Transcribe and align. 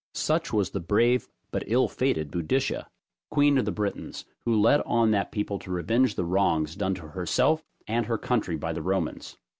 Such 0.15 0.51
was 0.51 0.71
the 0.71 0.79
brave 0.79 1.27
but 1.51 1.63
ill 1.67 1.87
fated 1.87 2.31
Boadicea, 2.31 2.87
queen 3.29 3.59
of 3.59 3.65
the 3.65 3.71
Britons, 3.71 4.25
who 4.45 4.59
led 4.59 4.81
on 4.83 5.11
that 5.11 5.31
people 5.31 5.59
to 5.59 5.69
revenge 5.69 6.15
the 6.15 6.25
wrongs 6.25 6.75
done 6.75 6.95
to 6.95 7.09
herself 7.09 7.63
and 7.87 8.07
her 8.07 8.17
country 8.17 8.55
by 8.57 8.73
the 8.73 8.81
Romans. 8.81 9.37